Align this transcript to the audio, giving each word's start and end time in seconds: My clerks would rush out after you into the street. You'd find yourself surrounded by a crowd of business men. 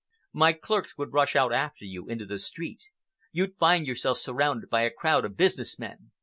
My 0.33 0.53
clerks 0.53 0.97
would 0.97 1.13
rush 1.13 1.35
out 1.35 1.53
after 1.53 1.85
you 1.85 2.07
into 2.09 2.25
the 2.25 2.39
street. 2.39 2.81
You'd 3.31 3.55
find 3.59 3.85
yourself 3.85 4.17
surrounded 4.17 4.67
by 4.67 4.81
a 4.81 4.89
crowd 4.89 5.25
of 5.25 5.37
business 5.37 5.77
men. 5.77 6.09